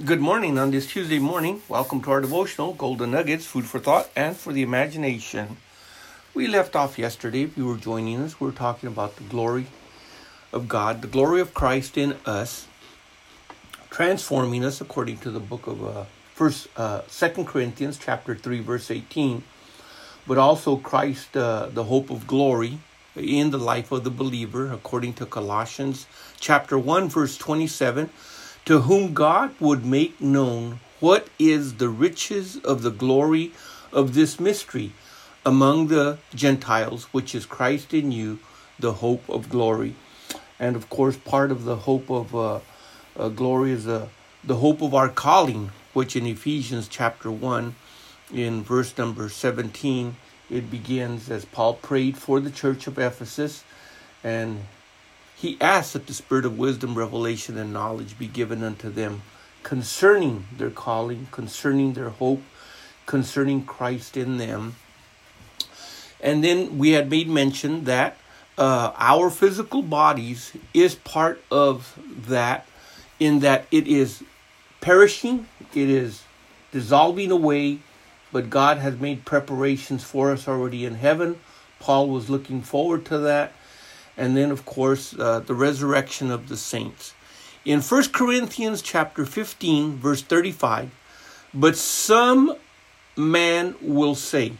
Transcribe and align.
Good 0.00 0.22
morning 0.22 0.58
on 0.58 0.70
this 0.70 0.86
Tuesday 0.86 1.18
morning. 1.18 1.60
Welcome 1.68 2.00
to 2.02 2.10
our 2.12 2.22
devotional, 2.22 2.72
Golden 2.72 3.10
Nuggets, 3.10 3.44
food 3.44 3.66
for 3.66 3.78
thought 3.78 4.08
and 4.16 4.34
for 4.34 4.50
the 4.50 4.62
imagination. 4.62 5.58
We 6.32 6.46
left 6.48 6.74
off 6.74 6.98
yesterday, 6.98 7.42
if 7.42 7.58
you 7.58 7.66
were 7.66 7.76
joining 7.76 8.20
us, 8.22 8.40
we 8.40 8.46
were 8.46 8.54
talking 8.54 8.88
about 8.88 9.16
the 9.16 9.22
glory 9.24 9.66
of 10.50 10.66
God, 10.66 11.02
the 11.02 11.08
glory 11.08 11.42
of 11.42 11.52
Christ 11.52 11.98
in 11.98 12.16
us, 12.24 12.66
transforming 13.90 14.64
us 14.64 14.80
according 14.80 15.18
to 15.18 15.30
the 15.30 15.38
book 15.38 15.66
of 15.66 15.84
uh, 15.84 16.04
First, 16.34 16.68
uh, 16.78 17.02
Second 17.06 17.46
Corinthians, 17.46 17.98
chapter 17.98 18.34
three, 18.34 18.60
verse 18.60 18.90
eighteen, 18.90 19.44
but 20.26 20.38
also 20.38 20.76
Christ, 20.76 21.36
uh, 21.36 21.66
the 21.66 21.84
hope 21.84 22.08
of 22.08 22.26
glory 22.26 22.78
in 23.14 23.50
the 23.50 23.58
life 23.58 23.92
of 23.92 24.04
the 24.04 24.10
believer, 24.10 24.72
according 24.72 25.12
to 25.12 25.26
Colossians, 25.26 26.06
chapter 26.40 26.78
one, 26.78 27.10
verse 27.10 27.36
twenty-seven 27.36 28.08
to 28.64 28.80
whom 28.82 29.14
God 29.14 29.54
would 29.60 29.84
make 29.84 30.20
known 30.20 30.80
what 31.00 31.28
is 31.38 31.74
the 31.74 31.88
riches 31.88 32.56
of 32.58 32.82
the 32.82 32.90
glory 32.90 33.52
of 33.92 34.14
this 34.14 34.38
mystery 34.38 34.92
among 35.44 35.88
the 35.88 36.18
Gentiles, 36.34 37.04
which 37.12 37.34
is 37.34 37.44
Christ 37.44 37.92
in 37.92 38.12
you, 38.12 38.38
the 38.78 38.94
hope 38.94 39.28
of 39.28 39.48
glory. 39.48 39.96
And 40.58 40.76
of 40.76 40.88
course, 40.88 41.16
part 41.16 41.50
of 41.50 41.64
the 41.64 41.76
hope 41.76 42.08
of 42.08 42.34
uh, 42.34 42.60
uh, 43.18 43.28
glory 43.30 43.72
is 43.72 43.88
uh, 43.88 44.08
the 44.44 44.56
hope 44.56 44.80
of 44.80 44.94
our 44.94 45.08
calling, 45.08 45.70
which 45.92 46.14
in 46.14 46.26
Ephesians 46.26 46.86
chapter 46.88 47.30
1, 47.30 47.74
in 48.32 48.62
verse 48.62 48.96
number 48.96 49.28
17, 49.28 50.16
it 50.50 50.70
begins 50.70 51.30
as 51.30 51.44
Paul 51.44 51.74
prayed 51.74 52.16
for 52.16 52.38
the 52.38 52.50
church 52.50 52.86
of 52.86 52.98
Ephesus 52.98 53.64
and 54.22 54.64
he 55.42 55.56
asked 55.60 55.94
that 55.94 56.06
the 56.06 56.14
spirit 56.14 56.44
of 56.44 56.56
wisdom, 56.56 56.94
revelation, 56.94 57.58
and 57.58 57.72
knowledge 57.72 58.16
be 58.16 58.28
given 58.28 58.62
unto 58.62 58.88
them 58.88 59.22
concerning 59.64 60.46
their 60.56 60.70
calling, 60.70 61.26
concerning 61.32 61.94
their 61.94 62.10
hope, 62.10 62.42
concerning 63.06 63.64
Christ 63.64 64.16
in 64.16 64.38
them. 64.38 64.76
And 66.20 66.44
then 66.44 66.78
we 66.78 66.92
had 66.92 67.10
made 67.10 67.28
mention 67.28 67.86
that 67.86 68.18
uh, 68.56 68.92
our 68.96 69.30
physical 69.30 69.82
bodies 69.82 70.52
is 70.72 70.94
part 70.94 71.42
of 71.50 71.98
that, 72.28 72.68
in 73.18 73.40
that 73.40 73.66
it 73.72 73.88
is 73.88 74.22
perishing, 74.80 75.48
it 75.74 75.90
is 75.90 76.22
dissolving 76.70 77.32
away, 77.32 77.80
but 78.30 78.48
God 78.48 78.78
has 78.78 79.00
made 79.00 79.24
preparations 79.24 80.04
for 80.04 80.30
us 80.30 80.46
already 80.46 80.84
in 80.84 80.94
heaven. 80.94 81.40
Paul 81.80 82.08
was 82.10 82.30
looking 82.30 82.62
forward 82.62 83.04
to 83.06 83.18
that 83.18 83.52
and 84.16 84.36
then 84.36 84.50
of 84.50 84.64
course 84.64 85.14
uh, 85.18 85.40
the 85.40 85.54
resurrection 85.54 86.30
of 86.30 86.48
the 86.48 86.56
saints. 86.56 87.14
In 87.64 87.80
1 87.80 88.08
corinthians 88.08 88.82
chapter 88.82 89.24
15 89.24 89.96
verse 89.96 90.22
35 90.22 90.90
but 91.54 91.76
some 91.76 92.56
man 93.16 93.74
will 93.80 94.14
say 94.14 94.52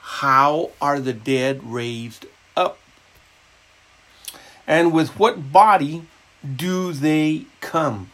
how 0.00 0.70
are 0.80 1.00
the 1.00 1.12
dead 1.12 1.60
raised 1.64 2.26
up? 2.56 2.78
And 4.66 4.92
with 4.92 5.18
what 5.18 5.52
body 5.52 6.02
do 6.56 6.92
they 6.92 7.46
come 7.60 8.10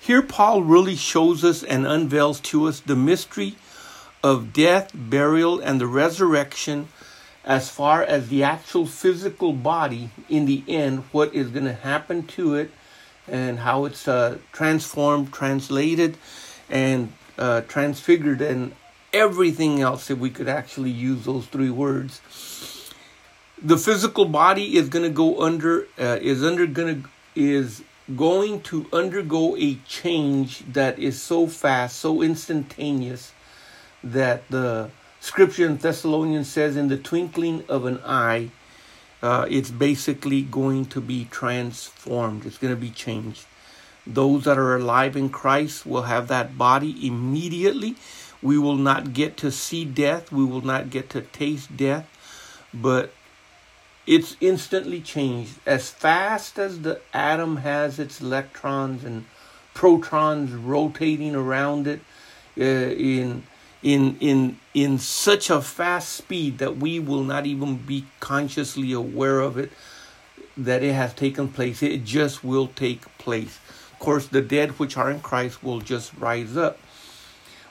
here 0.00 0.22
paul 0.22 0.62
really 0.62 0.96
shows 0.96 1.44
us 1.44 1.62
and 1.62 1.86
unveils 1.86 2.40
to 2.40 2.66
us 2.66 2.80
the 2.80 2.96
mystery 2.96 3.54
of 4.24 4.52
death 4.52 4.90
burial 4.94 5.60
and 5.60 5.78
the 5.80 5.86
resurrection 5.86 6.88
as 7.44 7.70
far 7.70 8.02
as 8.02 8.28
the 8.28 8.42
actual 8.42 8.86
physical 8.86 9.52
body 9.52 10.10
in 10.28 10.46
the 10.46 10.62
end, 10.68 11.04
what 11.12 11.34
is 11.34 11.48
going 11.48 11.64
to 11.64 11.72
happen 11.72 12.26
to 12.26 12.54
it, 12.54 12.70
and 13.26 13.60
how 13.60 13.84
it's 13.84 14.06
uh, 14.06 14.38
transformed, 14.52 15.32
translated, 15.32 16.16
and 16.68 17.12
uh, 17.38 17.62
transfigured, 17.62 18.40
and 18.40 18.72
everything 19.12 19.80
else, 19.80 20.10
if 20.10 20.18
we 20.18 20.30
could 20.30 20.48
actually 20.48 20.90
use 20.90 21.24
those 21.24 21.46
three 21.46 21.70
words. 21.70 22.20
The 23.62 23.76
physical 23.76 24.24
body 24.24 24.76
is 24.76 24.88
going 24.88 25.04
to 25.04 25.10
go 25.10 25.42
under, 25.42 25.86
uh, 25.98 26.18
is 26.20 26.44
under 26.44 26.66
going 26.66 27.02
to, 27.02 27.08
is 27.34 27.82
going 28.16 28.60
to 28.62 28.86
undergo 28.92 29.56
a 29.56 29.76
change 29.86 30.60
that 30.72 30.98
is 30.98 31.20
so 31.22 31.46
fast, 31.46 31.98
so 31.98 32.22
instantaneous 32.22 33.32
that 34.02 34.48
the 34.48 34.90
Scripture 35.20 35.66
in 35.66 35.76
Thessalonians 35.76 36.48
says, 36.48 36.76
in 36.76 36.88
the 36.88 36.96
twinkling 36.96 37.64
of 37.68 37.84
an 37.84 38.00
eye, 38.04 38.50
uh, 39.22 39.46
it's 39.50 39.70
basically 39.70 40.40
going 40.40 40.86
to 40.86 41.00
be 41.00 41.26
transformed. 41.26 42.46
It's 42.46 42.56
going 42.56 42.74
to 42.74 42.80
be 42.80 42.90
changed. 42.90 43.44
Those 44.06 44.44
that 44.44 44.56
are 44.56 44.76
alive 44.76 45.16
in 45.16 45.28
Christ 45.28 45.84
will 45.84 46.02
have 46.02 46.28
that 46.28 46.56
body 46.56 47.06
immediately. 47.06 47.96
We 48.42 48.58
will 48.58 48.76
not 48.76 49.12
get 49.12 49.36
to 49.38 49.52
see 49.52 49.84
death. 49.84 50.32
We 50.32 50.44
will 50.44 50.62
not 50.62 50.88
get 50.88 51.10
to 51.10 51.20
taste 51.20 51.76
death. 51.76 52.08
But 52.72 53.12
it's 54.06 54.36
instantly 54.40 55.02
changed. 55.02 55.56
As 55.66 55.90
fast 55.90 56.58
as 56.58 56.80
the 56.80 57.02
atom 57.12 57.58
has 57.58 57.98
its 57.98 58.22
electrons 58.22 59.04
and 59.04 59.26
protons 59.74 60.52
rotating 60.52 61.34
around 61.34 61.86
it 61.86 62.00
uh, 62.58 62.62
in 62.62 63.44
in 63.82 64.16
in 64.20 64.58
in 64.74 64.98
such 64.98 65.50
a 65.50 65.60
fast 65.60 66.12
speed 66.12 66.58
that 66.58 66.76
we 66.76 67.00
will 67.00 67.24
not 67.24 67.46
even 67.46 67.76
be 67.76 68.04
consciously 68.20 68.92
aware 68.92 69.40
of 69.40 69.56
it 69.56 69.72
that 70.56 70.82
it 70.82 70.92
has 70.92 71.14
taken 71.14 71.48
place. 71.48 71.82
It 71.82 72.04
just 72.04 72.44
will 72.44 72.66
take 72.68 73.02
place. 73.18 73.58
Of 73.92 73.98
course 73.98 74.26
the 74.26 74.42
dead 74.42 74.78
which 74.78 74.96
are 74.96 75.10
in 75.10 75.20
christ 75.20 75.62
will 75.62 75.80
just 75.80 76.12
rise 76.14 76.56
up. 76.56 76.78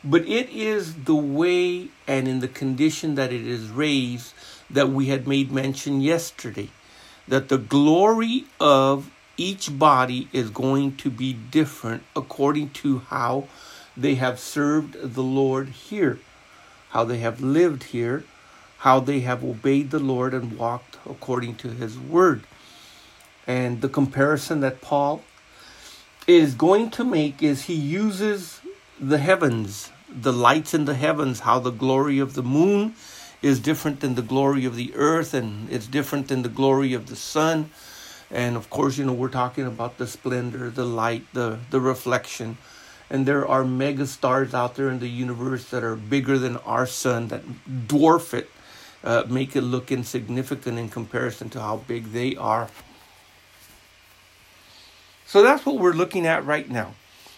But 0.03 0.25
it 0.28 0.50
is 0.50 0.96
the 1.03 1.16
way 1.16 1.90
and 2.08 2.28
in 2.28 2.40
the 2.40 2.47
condition 2.47 3.16
that 3.16 3.34
it 3.34 3.46
is 3.46 3.70
raised 3.70 4.34
that 4.70 4.90
we 4.90 5.08
had 5.08 5.28
made 5.28 5.52
mention 5.52 6.00
yesterday 6.02 6.70
that 7.28 7.50
the 7.50 7.58
glory 7.58 8.46
of 8.59 9.12
each 9.38 9.78
body 9.78 10.28
is 10.34 10.50
going 10.50 10.96
to 10.97 11.09
be 11.09 11.34
different 11.34 12.03
according 12.16 12.70
to 12.70 13.00
how 13.00 13.47
they 13.99 14.15
have 14.15 14.39
served 14.39 15.13
the 15.13 15.23
Lord 15.23 15.69
here, 15.69 16.19
how 16.89 17.03
they 17.03 17.17
have 17.17 17.41
lived 17.41 17.83
here, 17.83 18.23
how 18.79 19.01
they 19.01 19.19
have 19.21 19.43
obeyed 19.43 19.91
the 19.91 19.99
Lord 19.99 20.33
and 20.33 20.57
walked 20.57 20.97
according 21.05 21.55
to 21.55 21.69
his 21.69 21.99
word. 21.99 22.43
And 23.45 23.81
the 23.81 23.89
comparison 23.89 24.61
that 24.61 24.79
Paul 24.79 25.21
is 26.27 26.53
going 26.53 26.91
to 26.91 27.03
make 27.03 27.43
is 27.43 27.63
he 27.63 27.73
uses 27.73 28.61
the 28.99 29.17
heavens, 29.17 29.91
the 30.09 30.31
lights 30.31 30.73
in 30.73 30.85
the 30.85 30.95
heavens, 30.95 31.41
how 31.41 31.59
the 31.59 31.71
glory 31.71 32.19
of 32.19 32.35
the 32.35 32.43
moon 32.43 32.93
is 33.41 33.59
different 33.59 33.99
than 33.99 34.16
the 34.16 34.21
glory 34.21 34.63
of 34.66 34.75
the 34.75 34.93
earth, 34.95 35.33
and 35.33 35.69
it's 35.69 35.87
different 35.87 36.27
than 36.27 36.41
the 36.43 36.49
glory 36.49 36.93
of 36.93 37.07
the 37.07 37.16
sun. 37.16 37.69
And 38.31 38.55
of 38.55 38.69
course, 38.69 38.97
you 38.97 39.05
know, 39.05 39.13
we're 39.13 39.29
talking 39.29 39.66
about 39.66 39.97
the 39.97 40.07
splendor, 40.07 40.69
the 40.69 40.85
light, 40.85 41.25
the, 41.33 41.59
the 41.69 41.81
reflection 41.81 42.57
and 43.09 43.25
there 43.25 43.47
are 43.47 43.64
mega 43.64 44.06
stars 44.06 44.53
out 44.53 44.75
there 44.75 44.90
in 44.90 45.00
the 45.00 45.09
universe 45.09 45.66
that 45.70 45.84
are 45.84 45.96
bigger 45.96 46.38
than 46.38 46.58
our 46.58 46.86
sun 46.86 47.28
that 47.30 47.44
dwarf 47.68 48.34
it 48.34 48.50
uh, 49.03 49.24
make 49.28 49.56
it 49.56 49.62
look 49.62 49.92
insignificant 49.92 50.78
in 50.78 50.90
comparison 50.90 51.50
to 51.50 51.59
how 51.59 51.78
big 51.78 52.12
they 52.12 52.36
are. 52.36 52.70
So 55.25 55.42
that's 55.42 55.66
what 55.66 55.78
we're 55.78 55.94
looking 55.94 56.25
at 56.25 56.46
right 56.46 56.70
now. 56.70 56.94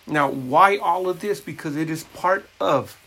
Now 0.07 0.29
why 0.29 0.77
all 0.77 1.07
of 1.07 1.19
this? 1.19 1.39
Because 1.39 1.75
it 1.75 1.89
is 1.89 2.03
part 2.03 2.49
of 2.59 2.97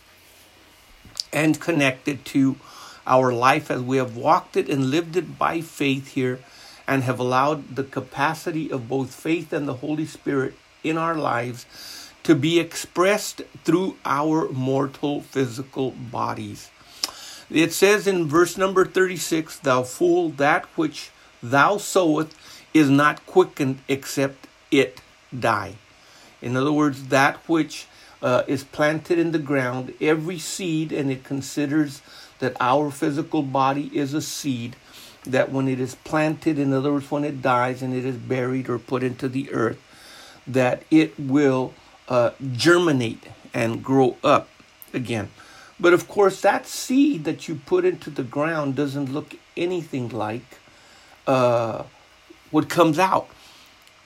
and 1.32 1.60
connected 1.60 2.24
to 2.26 2.56
our 3.06 3.32
life 3.32 3.70
as 3.70 3.82
we 3.82 3.96
have 3.96 4.16
walked 4.16 4.56
it 4.56 4.68
and 4.68 4.90
lived 4.90 5.16
it 5.16 5.38
by 5.38 5.60
faith 5.60 6.14
here 6.14 6.38
and 6.86 7.02
have 7.02 7.18
allowed 7.18 7.76
the 7.76 7.84
capacity 7.84 8.70
of 8.70 8.88
both 8.88 9.12
faith 9.12 9.52
and 9.52 9.66
the 9.66 9.74
Holy 9.74 10.06
Spirit 10.06 10.54
in 10.82 10.96
our 10.96 11.14
lives 11.14 11.66
to 12.24 12.34
be 12.34 12.58
expressed 12.58 13.42
through 13.64 13.96
our 14.04 14.48
mortal 14.48 15.20
physical 15.20 15.92
bodies. 15.92 16.70
It 17.50 17.72
says 17.72 18.06
in 18.06 18.26
verse 18.28 18.56
number 18.56 18.84
36 18.84 19.58
Thou 19.60 19.82
fool, 19.84 20.30
that 20.30 20.64
which 20.76 21.10
thou 21.42 21.76
sowest 21.76 22.34
is 22.72 22.90
not 22.90 23.24
quickened 23.26 23.78
except 23.88 24.48
it 24.70 25.00
die. 25.38 25.76
In 26.42 26.56
other 26.56 26.72
words, 26.72 27.08
that 27.08 27.36
which 27.48 27.86
uh, 28.22 28.42
is 28.46 28.64
planted 28.64 29.18
in 29.18 29.32
the 29.32 29.38
ground, 29.38 29.94
every 30.00 30.38
seed, 30.38 30.92
and 30.92 31.10
it 31.10 31.24
considers 31.24 32.00
that 32.38 32.56
our 32.60 32.90
physical 32.90 33.42
body 33.42 33.90
is 33.96 34.14
a 34.14 34.22
seed, 34.22 34.76
that 35.24 35.52
when 35.52 35.68
it 35.68 35.78
is 35.78 35.94
planted, 35.94 36.58
in 36.58 36.72
other 36.72 36.92
words, 36.92 37.10
when 37.10 37.24
it 37.24 37.42
dies 37.42 37.82
and 37.82 37.94
it 37.94 38.04
is 38.04 38.16
buried 38.16 38.68
or 38.68 38.78
put 38.78 39.02
into 39.02 39.28
the 39.28 39.50
earth, 39.52 39.80
that 40.46 40.82
it 40.90 41.18
will 41.18 41.72
uh, 42.08 42.30
germinate 42.52 43.24
and 43.52 43.82
grow 43.82 44.16
up 44.24 44.48
again. 44.92 45.30
But 45.80 45.92
of 45.92 46.08
course, 46.08 46.40
that 46.42 46.66
seed 46.66 47.24
that 47.24 47.48
you 47.48 47.56
put 47.56 47.84
into 47.84 48.10
the 48.10 48.22
ground 48.22 48.76
doesn't 48.76 49.12
look 49.12 49.34
anything 49.56 50.08
like 50.10 50.58
uh, 51.26 51.84
what 52.50 52.68
comes 52.68 52.98
out. 52.98 53.28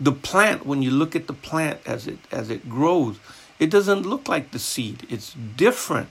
The 0.01 0.13
plant, 0.13 0.65
when 0.67 0.83
you 0.83 0.91
look 0.91 1.17
at 1.17 1.27
the 1.27 1.33
plant 1.35 1.81
as 1.87 2.07
it 2.07 2.19
as 2.31 2.51
it 2.51 2.69
grows, 2.69 3.19
It 3.59 3.71
doesn't 3.71 4.07
look 4.07 4.29
like 4.29 4.53
the 4.53 4.59
seed, 4.59 5.07
it's 5.11 5.35
different. 5.35 6.09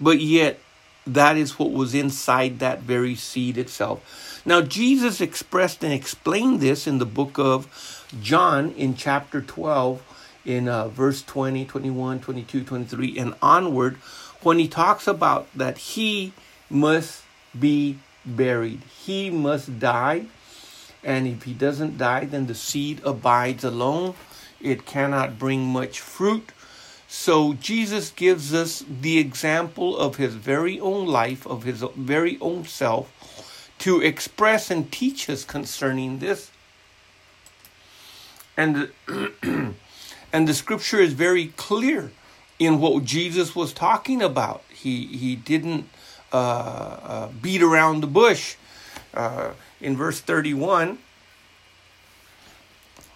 But 0.00 0.20
yet, 0.20 0.60
that 1.06 1.36
is 1.36 1.58
what 1.58 1.72
was 1.72 1.94
inside 1.94 2.58
that 2.58 2.80
very 2.80 3.14
seed 3.14 3.58
itself. 3.58 4.42
Now, 4.44 4.60
Jesus 4.60 5.20
expressed 5.20 5.82
and 5.84 5.92
explained 5.92 6.60
this 6.60 6.86
in 6.86 6.98
the 6.98 7.06
book 7.06 7.38
of 7.38 7.68
John 8.22 8.72
in 8.72 8.96
chapter 8.96 9.40
12, 9.40 10.02
in 10.44 10.68
uh, 10.68 10.88
verse 10.88 11.22
20, 11.22 11.64
21, 11.64 12.20
22, 12.20 12.64
23, 12.64 13.18
and 13.18 13.34
onward, 13.40 13.96
when 14.42 14.58
he 14.58 14.68
talks 14.68 15.06
about 15.06 15.46
that 15.54 15.78
he 15.78 16.32
must 16.68 17.22
be 17.58 17.98
buried. 18.24 18.82
He 19.04 19.30
must 19.30 19.78
die. 19.78 20.26
And 21.02 21.26
if 21.26 21.42
he 21.42 21.52
doesn't 21.52 21.98
die, 21.98 22.24
then 22.24 22.46
the 22.46 22.54
seed 22.54 23.00
abides 23.04 23.64
alone. 23.64 24.14
It 24.60 24.86
cannot 24.86 25.38
bring 25.38 25.64
much 25.66 26.00
fruit. 26.00 26.50
So 27.06 27.54
Jesus 27.54 28.10
gives 28.10 28.54
us 28.54 28.84
the 28.88 29.18
example 29.18 29.96
of 29.96 30.16
his 30.16 30.34
very 30.34 30.80
own 30.80 31.06
life, 31.06 31.46
of 31.46 31.62
his 31.62 31.84
very 31.96 32.38
own 32.40 32.64
self, 32.64 33.10
to 33.80 34.00
express 34.00 34.70
and 34.70 34.90
teach 34.90 35.28
us 35.28 35.44
concerning 35.44 36.18
this. 36.18 36.50
And, 38.56 38.90
and 40.34 40.48
the 40.48 40.52
scripture 40.52 40.98
is 40.98 41.12
very 41.12 41.46
clear 41.56 42.10
in 42.58 42.80
what 42.80 43.04
Jesus 43.04 43.54
was 43.54 43.72
talking 43.72 44.20
about. 44.20 44.64
He, 44.68 45.06
he 45.06 45.36
didn't 45.36 45.88
uh, 46.32 46.36
uh, 46.36 47.28
beat 47.40 47.62
around 47.62 48.00
the 48.00 48.08
bush. 48.08 48.56
Uh, 49.14 49.52
in 49.80 49.96
verse 49.96 50.20
31, 50.20 50.98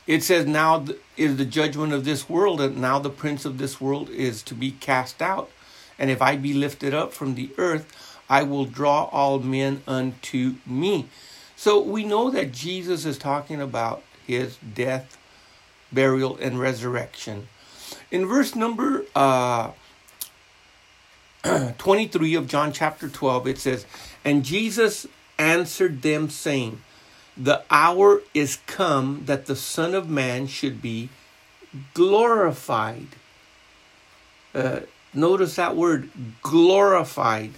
it 0.06 0.23
says, 0.23 0.47
Now 0.47 0.85
is 1.17 1.37
the 1.38 1.44
judgment 1.44 1.93
of 1.93 2.05
this 2.05 2.29
world, 2.29 2.61
and 2.61 2.79
now 2.79 3.00
the 3.00 3.11
prince 3.11 3.44
of 3.44 3.59
this 3.59 3.81
world 3.81 4.11
is 4.11 4.41
to 4.44 4.55
be 4.55 4.71
cast 4.71 5.21
out. 5.21 5.50
And 5.99 6.12
if 6.12 6.23
I 6.23 6.37
be 6.37 6.55
lifted 6.55 6.94
up 6.94 7.12
from 7.12 7.35
the 7.35 7.50
earth, 7.59 7.93
I 8.31 8.44
will 8.44 8.64
draw 8.64 9.06
all 9.06 9.41
men 9.41 9.82
unto 9.88 10.55
me. 10.64 11.09
So 11.56 11.82
we 11.82 12.05
know 12.05 12.31
that 12.31 12.53
Jesus 12.53 13.05
is 13.05 13.19
talking 13.19 13.61
about 13.61 14.05
his 14.25 14.56
death, 14.73 15.18
burial, 15.93 16.37
and 16.37 16.61
resurrection. 16.61 17.49
In 18.11 18.26
verse 18.26 18.55
number 18.55 19.05
uh, 19.14 19.73
23 21.79 22.35
of 22.35 22.46
John 22.49 22.73
chapter 22.73 23.08
12, 23.08 23.46
it 23.46 23.58
says, 23.58 23.87
And 24.25 24.44
Jesus 24.44 25.06
answered 25.38 26.02
them, 26.02 26.29
saying, 26.31 26.81
the 27.38 27.62
hour 27.70 28.23
is 28.35 28.58
come 28.67 29.23
that 29.26 29.46
the 29.46 29.55
Son 29.55 29.94
of 29.94 30.08
Man 30.08 30.49
should 30.49 30.82
be 30.82 31.08
glorified. 31.94 33.06
Uh, 34.52 34.81
notice 35.14 35.55
that 35.55 35.76
word 35.76 36.11
glorified. 36.43 37.52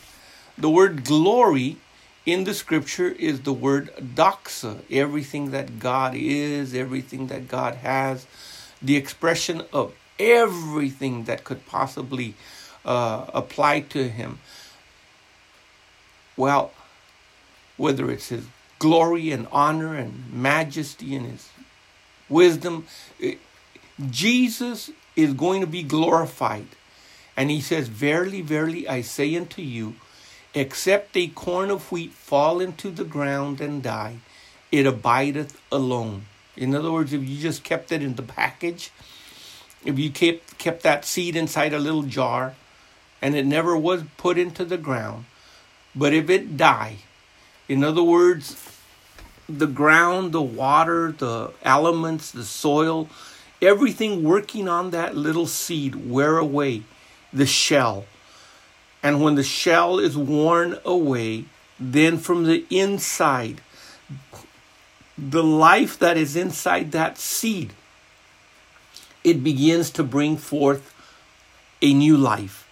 The 0.59 0.69
word 0.69 1.05
glory 1.05 1.79
in 2.27 2.45
the 2.45 2.55
scripture 2.55 3.09
is 3.09 3.43
the 3.43 3.53
word 3.53 3.91
doxa, 3.97 4.81
everything 4.91 5.51
that 5.51 5.79
God 5.79 6.15
is, 6.15 6.75
everything 6.75 7.29
that 7.29 7.49
God 7.49 7.77
has, 7.77 8.27
the 8.83 8.97
expression 8.97 9.63
of 9.73 9.95
everything 10.19 11.25
that 11.25 11.45
could 11.45 11.67
possibly 11.67 12.35
uh, 12.85 13.27
apply 13.33 13.81
to 13.81 14.09
Him. 14.09 14.39
Well, 16.37 16.73
whether 17.77 18.11
it's 18.11 18.29
His 18.29 18.45
glory 18.81 19.31
and 19.31 19.47
honor 19.53 19.95
and 19.95 20.33
majesty 20.33 21.15
and 21.15 21.27
his 21.27 21.49
wisdom. 22.29 22.87
Jesus 24.11 24.91
is 25.15 25.35
going 25.35 25.61
to 25.61 25.67
be 25.69 25.85
glorified. 25.85 26.67
And 27.37 27.51
he 27.51 27.61
says, 27.61 27.87
Verily, 27.87 28.41
verily, 28.41 28.89
I 28.89 29.03
say 29.03 29.37
unto 29.37 29.63
you, 29.63 29.95
except 30.55 31.17
a 31.17 31.29
corn 31.29 31.71
of 31.71 31.91
wheat 31.93 32.13
fall 32.13 32.61
into 32.61 32.91
the 32.91 33.05
ground 33.05 33.61
and 33.61 33.83
die, 33.83 34.19
it 34.73 34.87
abideth 34.87 35.61
alone. 35.71 36.27
In 36.57 36.75
other 36.75 36.93
words, 36.93 37.13
if 37.13 37.23
you 37.23 37.39
just 37.39 37.65
kept 37.65 37.93
it 37.93 38.03
in 38.03 38.17
the 38.17 38.23
package, 38.23 38.91
if 39.85 39.99
you 39.99 40.11
kept, 40.11 40.59
kept 40.59 40.83
that 40.83 41.05
seed 41.05 41.37
inside 41.37 41.73
a 41.73 41.79
little 41.79 42.03
jar 42.03 42.55
and 43.23 43.35
it 43.35 43.47
never 43.47 43.77
was 43.77 44.05
put 44.17 44.39
into 44.39 44.65
the 44.65 44.79
ground, 44.79 45.27
but 45.95 46.13
if 46.13 46.29
it 46.31 46.57
die, 46.57 46.97
in 47.69 47.85
other 47.85 48.03
words, 48.03 48.79
the 49.49 49.67
ground, 49.67 50.33
the 50.33 50.43
water, 50.43 51.13
the 51.13 51.53
elements, 51.63 52.31
the 52.31 52.45
soil, 52.45 53.09
everything 53.61 54.23
working 54.23 54.69
on 54.69 54.91
that 54.91 55.17
little 55.17 55.47
seed 55.47 56.09
wear 56.09 56.39
away 56.39 56.83
the 57.33 57.47
shell. 57.47 58.07
And 59.03 59.23
when 59.23 59.35
the 59.35 59.43
shell 59.43 59.99
is 59.99 60.17
worn 60.17 60.79
away, 60.85 61.47
then 61.79 62.19
from 62.19 62.45
the 62.45 62.67
inside, 62.71 63.63
the 65.17 65.43
life 65.43 65.99
that 65.99 66.17
is 66.17 66.37
inside 66.37 66.93
that 66.93 67.19
seed, 67.19 67.73
it 69.25 69.43
begins 69.43 69.91
to 69.91 70.03
bring 70.03 70.37
forth 70.37 70.95
a 71.83 71.95
new 71.95 72.17
life. 72.17 72.67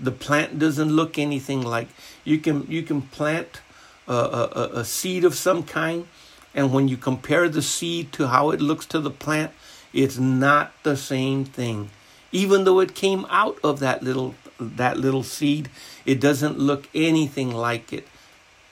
The 0.00 0.12
plant 0.12 0.58
doesn't 0.58 0.90
look 0.90 1.18
anything 1.18 1.62
like 1.62 1.88
you 2.24 2.38
can 2.38 2.66
you 2.68 2.82
can 2.82 3.02
plant 3.02 3.60
a, 4.06 4.12
a, 4.12 4.70
a 4.74 4.84
seed 4.84 5.24
of 5.24 5.34
some 5.34 5.64
kind 5.64 6.06
and 6.54 6.72
when 6.72 6.88
you 6.88 6.96
compare 6.96 7.48
the 7.48 7.62
seed 7.62 8.12
to 8.14 8.28
how 8.28 8.50
it 8.50 8.60
looks 8.60 8.86
to 8.86 9.00
the 9.00 9.10
plant, 9.10 9.52
it's 9.92 10.18
not 10.18 10.72
the 10.82 10.96
same 10.96 11.44
thing. 11.44 11.90
Even 12.32 12.64
though 12.64 12.80
it 12.80 12.94
came 12.94 13.26
out 13.30 13.58
of 13.62 13.78
that 13.80 14.02
little 14.02 14.34
that 14.58 14.98
little 14.98 15.22
seed, 15.22 15.70
it 16.04 16.20
doesn't 16.20 16.58
look 16.58 16.88
anything 16.94 17.50
like 17.50 17.92
it 17.92 18.06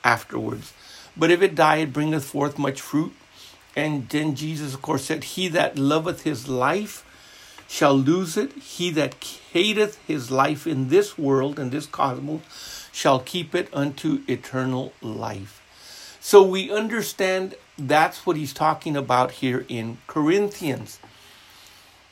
afterwards. 0.04 0.72
But 1.16 1.30
if 1.30 1.42
it 1.42 1.54
die, 1.54 1.76
it 1.76 1.92
bringeth 1.92 2.24
forth 2.24 2.58
much 2.58 2.80
fruit. 2.80 3.14
And 3.74 4.08
then 4.08 4.34
Jesus, 4.34 4.74
of 4.74 4.82
course, 4.82 5.04
said, 5.04 5.24
He 5.24 5.48
that 5.48 5.78
loveth 5.78 6.22
his 6.22 6.48
life 6.48 7.04
shall 7.68 7.94
lose 7.94 8.36
it. 8.36 8.52
He 8.54 8.90
that 8.90 9.14
hateth 9.52 9.98
his 10.06 10.30
life 10.30 10.66
in 10.66 10.88
this 10.88 11.18
world, 11.18 11.58
in 11.58 11.70
this 11.70 11.86
cosmos, 11.86 12.88
shall 12.92 13.20
keep 13.20 13.54
it 13.54 13.68
unto 13.72 14.22
eternal 14.26 14.92
life. 15.02 15.62
So 16.20 16.42
we 16.42 16.72
understand 16.72 17.54
that's 17.78 18.26
what 18.26 18.36
he's 18.36 18.54
talking 18.54 18.96
about 18.96 19.32
here 19.32 19.66
in 19.68 19.98
Corinthians. 20.06 20.98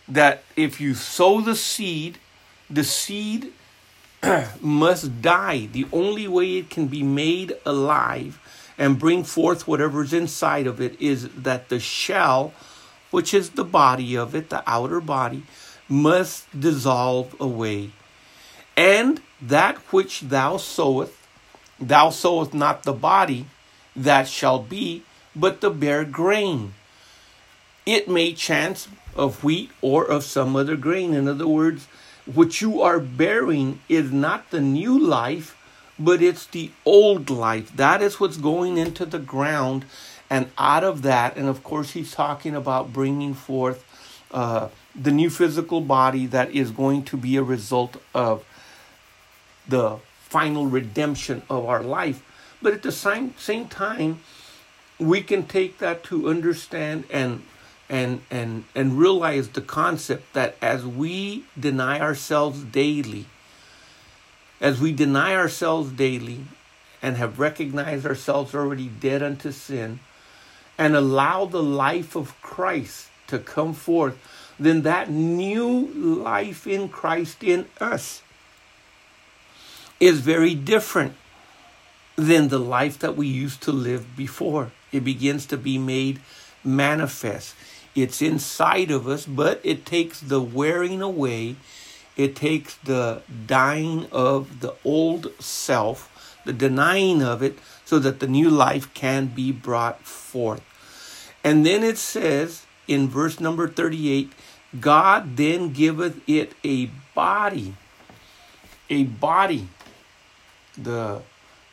That 0.07 0.45
if 0.57 0.81
you 0.81 0.95
sow 0.95 1.41
the 1.41 1.57
seed, 1.57 2.19
the 2.69 2.85
seed 2.85 3.53
must 4.61 5.23
die. 5.23 5.67
The 5.67 5.87
only 5.93 6.29
way 6.29 6.57
it 6.59 6.71
can 6.71 6.87
be 6.87 7.03
made 7.03 7.57
alive 7.65 8.41
and 8.79 8.99
bring 8.99 9.25
forth 9.25 9.69
whatever's 9.69 10.13
inside 10.13 10.67
of 10.67 10.81
it 10.81 11.01
is 11.01 11.29
that 11.31 11.69
the 11.69 11.81
shell, 11.81 12.53
which 13.11 13.33
is 13.33 13.51
the 13.51 13.65
body 13.65 14.17
of 14.17 14.35
it, 14.35 14.51
the 14.51 14.63
outer 14.67 15.01
body, 15.01 15.45
must 15.89 16.49
dissolve 16.59 17.35
away. 17.41 17.91
And 18.77 19.21
that 19.41 19.77
which 19.93 20.23
thou 20.23 20.57
sowest, 20.57 21.13
thou 21.79 22.11
sowest 22.11 22.55
not 22.55 22.83
the 22.83 22.93
body, 22.93 23.47
that 23.95 24.27
shall 24.27 24.59
be 24.59 25.03
but 25.37 25.61
the 25.61 25.71
bare 25.71 26.05
grain. 26.05 26.75
It 27.87 28.09
may 28.09 28.33
chance 28.33 28.89
of 29.15 29.45
wheat 29.45 29.71
or 29.81 30.05
of 30.05 30.25
some 30.25 30.57
other 30.57 30.77
grain. 30.77 31.15
In 31.15 31.29
other 31.29 31.47
words, 31.47 31.87
what 32.27 32.61
you 32.61 32.81
are 32.81 32.99
bearing 32.99 33.81
is 33.89 34.11
not 34.11 34.51
the 34.51 34.61
new 34.61 34.99
life, 34.99 35.57
but 35.99 36.23
it's 36.23 36.47
the 36.47 36.71
old 36.85 37.31
life. 37.31 37.75
That 37.77 38.01
is 38.03 38.19
what's 38.19 38.37
going 38.37 38.79
into 38.79 39.05
the 39.05 39.19
ground. 39.19 39.85
And 40.31 40.51
out 40.57 40.85
of 40.85 41.03
that, 41.03 41.37
and 41.37 41.49
of 41.49 41.63
course, 41.63 41.93
he's 41.93 42.13
talking 42.13 42.55
about 42.55 42.93
bringing 42.93 43.35
forth 43.35 43.85
uh, 44.31 44.69
the 44.95 45.11
new 45.11 45.31
physical 45.31 45.81
body 45.81 46.27
that 46.27 46.51
is 46.51 46.71
going 46.71 47.05
to 47.05 47.17
be 47.17 47.37
a 47.37 47.43
result 47.43 47.97
of 48.15 48.45
the 49.69 49.99
final 50.21 50.67
redemption 50.67 51.43
of 51.51 51.67
our 51.67 51.83
life. 51.83 52.23
But 52.63 52.73
at 52.73 52.83
the 52.83 52.93
same, 52.93 53.35
same 53.37 53.69
time, 53.69 54.21
we 54.99 55.21
can 55.21 55.47
take 55.47 55.79
that 55.79 56.03
to 56.05 56.29
understand 56.29 57.05
and 57.11 57.43
and 57.89 58.21
and 58.31 58.65
and 58.75 58.99
realize 58.99 59.49
the 59.51 59.61
concept 59.61 60.33
that 60.33 60.57
as 60.63 60.87
we 60.87 61.45
deny 61.59 62.01
ourselves 62.01 62.63
daily 62.63 63.27
as 64.61 64.81
we 64.81 64.93
deny 64.93 65.35
ourselves 65.35 65.93
daily 65.93 66.41
and 67.03 67.17
have 67.17 67.39
recognized 67.39 68.07
ourselves 68.07 68.55
already 68.55 68.89
dead 68.89 69.23
unto 69.23 69.53
sin 69.53 70.01
and 70.79 70.97
allow 70.97 71.45
the 71.45 71.63
life 71.63 72.17
of 72.17 72.41
Christ 72.41 73.09
to 73.27 73.39
come 73.39 73.75
forth 73.75 74.17
then 74.59 74.83
that 74.83 75.11
new 75.11 75.87
life 75.95 76.67
in 76.67 76.89
Christ 76.89 77.43
in 77.43 77.67
us 77.81 78.23
is 80.01 80.21
very 80.21 80.55
different 80.55 81.15
than 82.17 82.49
the 82.49 82.59
life 82.59 82.99
that 83.01 83.17
we 83.17 83.27
used 83.27 83.63
to 83.63 83.73
live 83.73 84.17
before 84.17 84.71
it 84.93 85.05
begins 85.05 85.47
to 85.47 85.57
be 85.57 85.77
made 85.79 86.21
manifest. 86.63 87.55
It's 87.95 88.21
inside 88.21 88.91
of 88.91 89.07
us, 89.07 89.27
but 89.27 89.61
it 89.63 89.87
takes 89.87 90.21
the 90.21 90.41
wearing 90.41 91.01
away 91.01 91.57
it 92.17 92.37
takes 92.37 92.77
the 92.77 93.23
dying 93.47 94.07
of 94.13 94.61
the 94.61 94.75
old 94.85 95.33
self, 95.41 96.39
the 96.45 96.53
denying 96.53 97.23
of 97.23 97.43
it, 97.43 97.59
so 97.85 97.99
that 97.99 98.21
the 98.21 98.29
new 98.29 98.49
life 98.49 98.93
can 98.95 99.27
be 99.27 99.51
brought 99.51 100.03
forth. 100.03 100.63
And 101.43 101.67
then 101.67 101.83
it 101.83 101.99
says 101.99 102.67
in 102.87 103.09
verse 103.09 103.41
number 103.41 103.69
38 103.69 104.33
God 104.81 105.37
then 105.37 105.73
giveth 105.73 106.21
it 106.29 106.53
a 106.65 106.91
body. 107.15 107.75
A 108.91 109.05
body. 109.05 109.69
The 110.77 111.23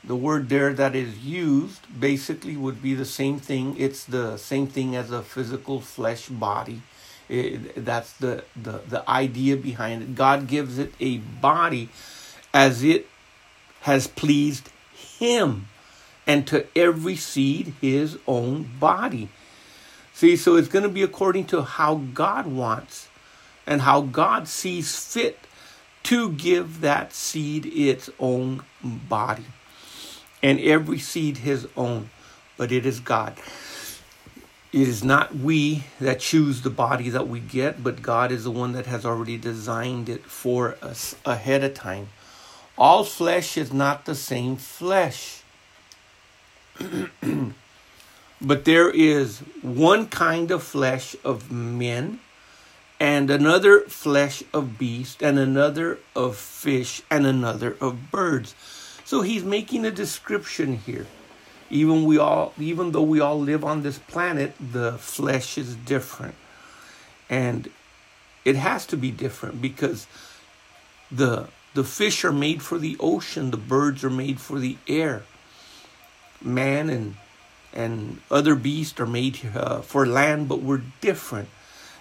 the 0.04 0.16
word 0.16 0.50
there 0.50 0.74
that 0.74 0.96
is 0.96 1.20
used 1.20 1.82
basically 2.00 2.58
would 2.58 2.82
be 2.82 2.94
the 2.96 3.06
same 3.06 3.40
thing. 3.40 3.76
It's 3.78 4.04
the 4.04 4.38
same 4.38 4.68
thing 4.68 4.96
as 4.96 5.12
a 5.12 5.22
physical 5.22 5.80
flesh 5.80 6.28
body. 6.28 6.82
It, 7.30 7.86
that's 7.86 8.14
the, 8.14 8.44
the, 8.56 8.82
the 8.88 9.08
idea 9.10 9.58
behind 9.58 10.02
it. 10.02 10.16
God 10.16 10.48
gives 10.48 10.78
it 10.80 10.94
a 11.00 11.18
body 11.18 11.90
as 12.54 12.84
it 12.84 13.08
has 13.82 14.08
pleased 14.08 14.70
Him, 14.94 15.68
and 16.28 16.46
to 16.48 16.66
every 16.76 17.16
seed 17.16 17.74
His 17.80 18.18
own 18.28 18.70
body. 18.80 19.30
See, 20.14 20.36
so 20.36 20.56
it's 20.56 20.68
going 20.68 20.84
to 20.84 20.90
be 20.90 21.04
according 21.04 21.46
to 21.48 21.62
how 21.62 22.02
God 22.14 22.48
wants 22.48 23.08
and 23.66 23.82
how 23.82 24.02
God 24.02 24.48
sees 24.48 24.96
fit 24.96 25.40
to 26.04 26.32
give 26.32 26.82
that 26.82 27.14
seed 27.14 27.66
its 27.68 28.10
own 28.20 28.64
body 28.84 29.46
and 30.44 30.60
every 30.60 31.00
seed 31.00 31.38
his 31.38 31.68
own, 31.76 32.10
but 32.58 32.72
it 32.72 32.86
is 32.86 33.00
God. 33.00 33.38
It 34.74 34.88
is 34.88 35.04
not 35.04 35.36
we 35.36 35.84
that 36.00 36.22
choose 36.22 36.62
the 36.62 36.70
body 36.70 37.10
that 37.10 37.28
we 37.28 37.42
get, 37.42 37.84
but 37.84 38.02
God 38.02 38.32
is 38.32 38.46
the 38.46 38.52
one 38.52 38.72
that 38.72 38.86
has 38.86 39.06
already 39.06 39.38
designed 39.38 40.08
it 40.08 40.24
for 40.24 40.78
us 40.82 41.16
ahead 41.26 41.64
of 41.64 41.74
time. 41.74 42.08
All 42.78 43.04
flesh 43.04 43.58
is 43.58 43.74
not 43.74 44.06
the 44.06 44.16
same 44.16 44.56
flesh. 44.56 45.44
but 48.42 48.66
there 48.66 48.90
is 48.90 49.40
one 49.62 50.08
kind 50.08 50.52
of 50.52 50.64
flesh 50.64 51.18
of 51.24 51.52
men, 51.52 52.20
and 52.98 53.30
another 53.30 53.82
flesh 53.82 54.42
of 54.54 54.78
beast, 54.78 55.22
and 55.22 55.38
another 55.38 56.00
of 56.16 56.38
fish, 56.38 57.02
and 57.12 57.28
another 57.28 57.76
of 57.82 58.10
birds. 58.10 58.56
So 59.12 59.24
he's 59.24 59.44
making 59.44 59.84
a 59.86 59.92
description 59.92 60.78
here. 60.78 61.06
Even 61.70 62.06
we 62.06 62.18
all 62.18 62.54
even 62.58 62.94
though 62.94 63.04
we 63.04 63.20
all 63.20 63.38
live 63.38 63.62
on 63.66 63.84
this 63.84 64.00
planet, 64.00 64.54
the 64.58 64.94
flesh 64.94 65.58
is 65.58 65.76
different. 65.76 66.36
And 67.30 67.70
it 68.46 68.56
has 68.56 68.86
to 68.86 68.96
be 68.96 69.12
different 69.12 69.62
because 69.62 70.08
the 71.12 71.50
the 71.74 71.84
fish 71.84 72.24
are 72.24 72.32
made 72.32 72.62
for 72.62 72.78
the 72.78 72.96
ocean, 73.02 73.52
the 73.52 73.58
birds 73.58 74.02
are 74.06 74.10
made 74.10 74.40
for 74.40 74.60
the 74.60 74.78
air. 74.88 75.24
Man 76.42 76.90
and 76.90 77.18
and 77.74 78.22
other 78.32 78.56
beasts 78.56 78.98
are 79.02 79.06
made 79.06 79.40
uh, 79.54 79.82
for 79.82 80.06
land, 80.06 80.48
but 80.48 80.62
we're 80.62 80.84
different. 81.02 81.50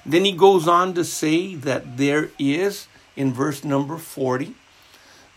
Then 0.06 0.24
he 0.24 0.30
goes 0.30 0.68
on 0.68 0.94
to 0.94 1.02
say 1.02 1.56
that 1.56 1.96
there 1.96 2.30
is, 2.38 2.86
in 3.16 3.32
verse 3.32 3.64
number 3.64 3.98
40, 3.98 4.54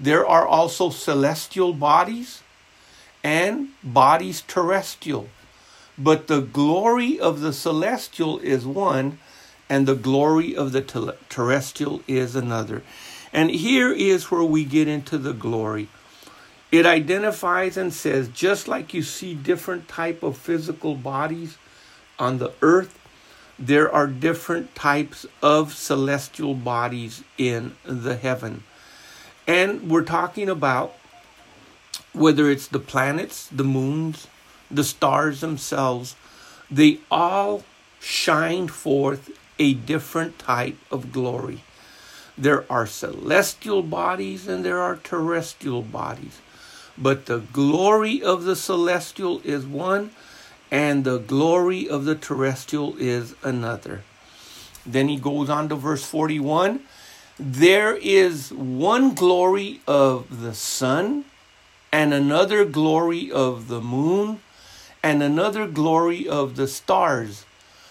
there 0.03 0.27
are 0.27 0.45
also 0.45 0.89
celestial 0.89 1.71
bodies 1.71 2.41
and 3.23 3.69
bodies 3.81 4.41
terrestrial. 4.41 5.29
But 5.97 6.27
the 6.27 6.41
glory 6.41 7.17
of 7.17 7.39
the 7.39 7.53
celestial 7.53 8.39
is 8.39 8.65
one, 8.65 9.19
and 9.69 9.87
the 9.87 9.95
glory 9.95 10.57
of 10.57 10.73
the 10.73 11.15
terrestrial 11.29 12.01
is 12.05 12.35
another. 12.35 12.83
And 13.31 13.49
here 13.49 13.93
is 13.93 14.29
where 14.29 14.43
we 14.43 14.65
get 14.65 14.89
into 14.89 15.17
the 15.17 15.33
glory. 15.33 15.87
It 16.69 16.85
identifies 16.85 17.77
and 17.77 17.93
says, 17.93 18.27
just 18.27 18.67
like 18.67 18.93
you 18.93 19.03
see 19.03 19.33
different 19.33 19.87
type 19.87 20.21
of 20.21 20.37
physical 20.37 20.95
bodies 20.95 21.57
on 22.19 22.39
the 22.39 22.51
earth, 22.61 22.99
there 23.57 23.89
are 23.89 24.07
different 24.07 24.75
types 24.75 25.25
of 25.41 25.73
celestial 25.73 26.55
bodies 26.55 27.23
in 27.37 27.77
the 27.85 28.17
heaven. 28.17 28.63
And 29.47 29.89
we're 29.89 30.03
talking 30.03 30.49
about 30.49 30.95
whether 32.13 32.49
it's 32.49 32.67
the 32.67 32.79
planets, 32.79 33.47
the 33.47 33.63
moons, 33.63 34.27
the 34.69 34.83
stars 34.83 35.41
themselves, 35.41 36.15
they 36.69 36.99
all 37.11 37.63
shine 37.99 38.67
forth 38.67 39.31
a 39.59 39.73
different 39.73 40.39
type 40.39 40.77
of 40.91 41.11
glory. 41.11 41.63
There 42.37 42.65
are 42.71 42.87
celestial 42.87 43.83
bodies 43.83 44.47
and 44.47 44.65
there 44.65 44.79
are 44.79 44.95
terrestrial 44.97 45.81
bodies. 45.81 46.39
But 46.97 47.25
the 47.25 47.39
glory 47.39 48.21
of 48.21 48.43
the 48.43 48.55
celestial 48.55 49.41
is 49.43 49.65
one, 49.65 50.11
and 50.71 51.03
the 51.03 51.17
glory 51.17 51.89
of 51.89 52.05
the 52.05 52.15
terrestrial 52.15 52.95
is 52.97 53.33
another. 53.43 54.03
Then 54.85 55.07
he 55.07 55.17
goes 55.17 55.49
on 55.49 55.69
to 55.69 55.75
verse 55.75 56.03
41 56.03 56.81
there 57.39 57.95
is 57.95 58.51
one 58.51 59.15
glory 59.15 59.81
of 59.87 60.41
the 60.41 60.53
sun, 60.53 61.25
and 61.91 62.13
another 62.13 62.65
glory 62.65 63.31
of 63.31 63.67
the 63.67 63.81
moon, 63.81 64.39
and 65.01 65.21
another 65.21 65.67
glory 65.67 66.27
of 66.27 66.55
the 66.55 66.67
stars. 66.67 67.45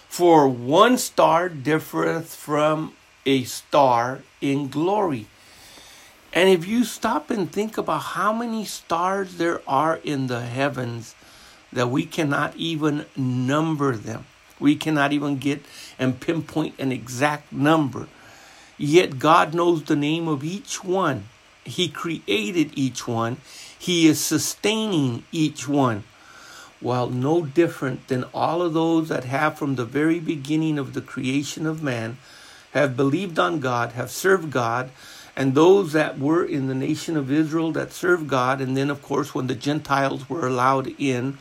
For 0.08 0.48
one 0.48 0.98
star 0.98 1.48
differeth 1.48 2.34
from 2.34 2.94
a 3.24 3.44
star 3.44 4.20
in 4.40 4.68
glory. 4.68 5.26
And 6.32 6.48
if 6.48 6.66
you 6.66 6.84
stop 6.84 7.30
and 7.30 7.50
think 7.50 7.76
about 7.76 8.02
how 8.02 8.32
many 8.32 8.64
stars 8.64 9.36
there 9.36 9.60
are 9.66 9.96
in 10.02 10.28
the 10.28 10.40
heavens, 10.40 11.14
that 11.72 11.90
we 11.90 12.04
cannot 12.04 12.54
even 12.56 13.06
number 13.16 13.96
them. 13.96 14.26
We 14.60 14.76
cannot 14.76 15.12
even 15.12 15.38
get 15.38 15.62
and 15.98 16.20
pinpoint 16.20 16.74
an 16.78 16.92
exact 16.92 17.52
number. 17.52 18.08
Yet 18.78 19.18
God 19.18 19.54
knows 19.54 19.84
the 19.84 19.96
name 19.96 20.28
of 20.28 20.42
each 20.42 20.82
one. 20.82 21.24
He 21.64 21.88
created 21.88 22.72
each 22.74 23.06
one. 23.06 23.36
He 23.78 24.06
is 24.06 24.20
sustaining 24.20 25.24
each 25.30 25.68
one. 25.68 26.04
While 26.80 27.10
no 27.10 27.42
different 27.44 28.08
than 28.08 28.24
all 28.34 28.60
of 28.60 28.74
those 28.74 29.08
that 29.08 29.24
have 29.24 29.56
from 29.56 29.76
the 29.76 29.84
very 29.84 30.18
beginning 30.18 30.78
of 30.78 30.94
the 30.94 31.00
creation 31.00 31.66
of 31.66 31.82
man 31.82 32.18
have 32.72 32.96
believed 32.96 33.38
on 33.38 33.60
God, 33.60 33.92
have 33.92 34.10
served 34.10 34.50
God, 34.50 34.90
and 35.36 35.54
those 35.54 35.92
that 35.92 36.18
were 36.18 36.44
in 36.44 36.66
the 36.66 36.74
nation 36.74 37.16
of 37.16 37.30
Israel 37.30 37.72
that 37.72 37.92
served 37.92 38.28
God, 38.28 38.60
and 38.60 38.76
then, 38.76 38.90
of 38.90 39.00
course, 39.00 39.34
when 39.34 39.46
the 39.46 39.54
Gentiles 39.54 40.28
were 40.28 40.46
allowed 40.46 40.88
in 40.98 41.38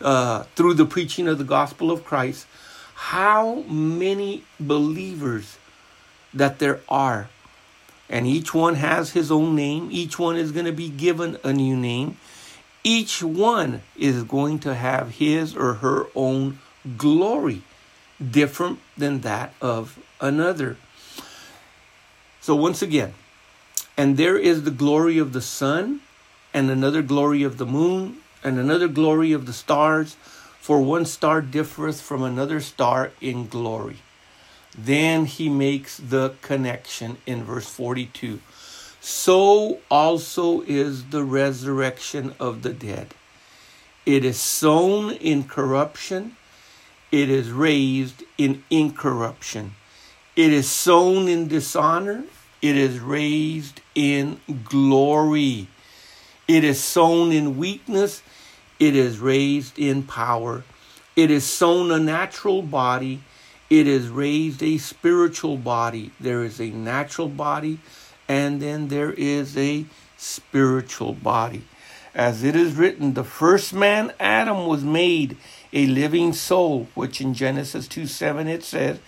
uh, 0.00 0.44
through 0.54 0.74
the 0.74 0.86
preaching 0.86 1.28
of 1.28 1.38
the 1.38 1.44
gospel 1.44 1.90
of 1.90 2.04
Christ, 2.04 2.46
how 2.94 3.62
many 3.68 4.44
believers 4.58 5.58
that 6.34 6.58
there 6.58 6.80
are. 6.88 7.28
And 8.08 8.26
each 8.26 8.54
one 8.54 8.76
has 8.76 9.12
his 9.12 9.30
own 9.30 9.54
name. 9.54 9.88
Each 9.90 10.18
one 10.18 10.36
is 10.36 10.52
going 10.52 10.66
to 10.66 10.72
be 10.72 10.88
given 10.88 11.36
a 11.44 11.52
new 11.52 11.76
name. 11.76 12.16
Each 12.84 13.22
one 13.22 13.82
is 13.96 14.22
going 14.22 14.60
to 14.60 14.74
have 14.74 15.16
his 15.16 15.54
or 15.54 15.74
her 15.74 16.06
own 16.14 16.58
glory, 16.96 17.62
different 18.18 18.78
than 18.96 19.20
that 19.20 19.52
of 19.60 19.98
another. 20.20 20.76
So, 22.40 22.54
once 22.54 22.80
again, 22.80 23.12
and 23.96 24.16
there 24.16 24.38
is 24.38 24.62
the 24.62 24.70
glory 24.70 25.18
of 25.18 25.32
the 25.32 25.42
sun, 25.42 26.00
and 26.54 26.70
another 26.70 27.02
glory 27.02 27.42
of 27.42 27.58
the 27.58 27.66
moon, 27.66 28.18
and 28.42 28.58
another 28.58 28.88
glory 28.88 29.32
of 29.32 29.44
the 29.44 29.52
stars, 29.52 30.16
for 30.60 30.80
one 30.80 31.04
star 31.04 31.42
differeth 31.42 32.00
from 32.00 32.22
another 32.22 32.60
star 32.60 33.10
in 33.20 33.48
glory. 33.48 33.98
Then 34.80 35.24
he 35.24 35.48
makes 35.48 35.96
the 35.96 36.34
connection 36.40 37.18
in 37.26 37.42
verse 37.42 37.68
42. 37.68 38.40
So 39.00 39.80
also 39.90 40.62
is 40.62 41.06
the 41.06 41.24
resurrection 41.24 42.34
of 42.38 42.62
the 42.62 42.72
dead. 42.72 43.14
It 44.06 44.24
is 44.24 44.40
sown 44.40 45.12
in 45.14 45.44
corruption, 45.44 46.36
it 47.10 47.28
is 47.28 47.50
raised 47.50 48.22
in 48.38 48.62
incorruption. 48.70 49.74
It 50.36 50.52
is 50.52 50.70
sown 50.70 51.26
in 51.26 51.48
dishonor, 51.48 52.24
it 52.62 52.76
is 52.76 53.00
raised 53.00 53.80
in 53.94 54.40
glory. 54.64 55.68
It 56.46 56.62
is 56.62 56.82
sown 56.82 57.32
in 57.32 57.58
weakness, 57.58 58.22
it 58.78 58.94
is 58.94 59.18
raised 59.18 59.78
in 59.78 60.04
power. 60.04 60.62
It 61.16 61.32
is 61.32 61.44
sown 61.44 61.90
a 61.90 61.98
natural 61.98 62.62
body, 62.62 63.22
it 63.70 63.86
is 63.86 64.08
raised 64.08 64.62
a 64.62 64.78
spiritual 64.78 65.56
body. 65.56 66.10
There 66.18 66.44
is 66.44 66.60
a 66.60 66.70
natural 66.70 67.28
body, 67.28 67.80
and 68.28 68.60
then 68.62 68.88
there 68.88 69.12
is 69.12 69.56
a 69.56 69.84
spiritual 70.16 71.12
body. 71.12 71.64
As 72.14 72.42
it 72.42 72.56
is 72.56 72.74
written, 72.74 73.14
the 73.14 73.24
first 73.24 73.72
man, 73.72 74.12
Adam, 74.18 74.66
was 74.66 74.82
made 74.82 75.36
a 75.72 75.86
living 75.86 76.32
soul, 76.32 76.88
which 76.94 77.20
in 77.20 77.34
Genesis 77.34 77.86
2 77.86 78.06
7 78.06 78.48
it 78.48 78.64
says, 78.64 78.98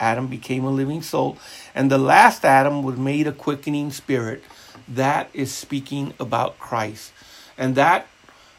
Adam 0.00 0.26
became 0.26 0.64
a 0.64 0.70
living 0.70 1.02
soul, 1.02 1.38
and 1.74 1.90
the 1.90 1.98
last 1.98 2.44
Adam 2.44 2.82
was 2.82 2.96
made 2.96 3.26
a 3.26 3.32
quickening 3.32 3.90
spirit. 3.90 4.42
That 4.88 5.30
is 5.32 5.52
speaking 5.52 6.12
about 6.20 6.58
Christ. 6.58 7.12
And 7.56 7.74
that, 7.76 8.06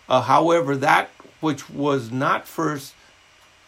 uh, 0.09 0.21
however, 0.21 0.75
that 0.77 1.09
which 1.39 1.69
was 1.69 2.11
not 2.11 2.47
first, 2.47 2.93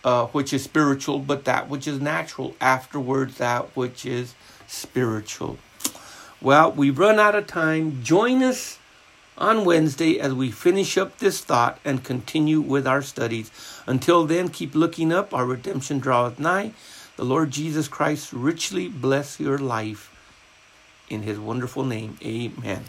uh, 0.03 0.27
which 0.27 0.53
is 0.53 0.63
spiritual, 0.63 1.19
but 1.19 1.45
that 1.45 1.69
which 1.69 1.87
is 1.87 1.99
natural, 1.99 2.55
afterwards, 2.61 3.37
that 3.37 3.75
which 3.75 4.05
is 4.05 4.33
spiritual. 4.67 5.57
Well, 6.41 6.71
we've 6.71 6.97
run 6.97 7.19
out 7.19 7.35
of 7.35 7.47
time. 7.47 8.01
Join 8.01 8.43
us 8.43 8.79
on 9.37 9.65
Wednesday 9.65 10.19
as 10.19 10.33
we 10.33 10.51
finish 10.51 10.97
up 10.97 11.17
this 11.17 11.41
thought 11.41 11.79
and 11.83 12.03
continue 12.03 12.61
with 12.61 12.85
our 12.87 13.01
studies. 13.01 13.51
Until 13.85 14.25
then, 14.25 14.49
keep 14.49 14.75
looking 14.75 15.11
up. 15.11 15.33
Our 15.33 15.45
redemption 15.45 15.99
draweth 15.99 16.39
nigh. 16.39 16.73
The 17.15 17.25
Lord 17.25 17.51
Jesus 17.51 17.87
Christ 17.87 18.31
richly 18.31 18.87
bless 18.87 19.39
your 19.39 19.57
life. 19.57 20.15
In 21.09 21.23
his 21.23 21.39
wonderful 21.39 21.83
name, 21.83 22.17
amen. 22.23 22.85